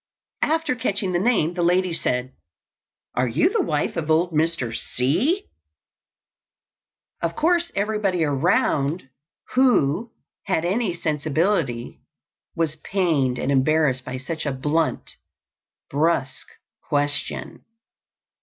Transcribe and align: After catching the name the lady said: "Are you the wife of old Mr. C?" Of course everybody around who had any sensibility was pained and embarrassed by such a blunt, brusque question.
After 0.41 0.73
catching 0.75 1.11
the 1.11 1.19
name 1.19 1.53
the 1.53 1.61
lady 1.61 1.93
said: 1.93 2.33
"Are 3.13 3.27
you 3.27 3.49
the 3.53 3.61
wife 3.61 3.95
of 3.95 4.09
old 4.09 4.31
Mr. 4.31 4.75
C?" 4.75 5.45
Of 7.21 7.35
course 7.35 7.71
everybody 7.75 8.23
around 8.23 9.09
who 9.53 10.09
had 10.45 10.65
any 10.65 10.91
sensibility 10.95 11.99
was 12.55 12.77
pained 12.77 13.37
and 13.37 13.51
embarrassed 13.51 14.03
by 14.03 14.17
such 14.17 14.47
a 14.47 14.51
blunt, 14.53 15.17
brusque 15.91 16.49
question. 16.89 17.63